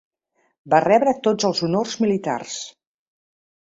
[0.75, 2.61] Va rebre tots els honors militars.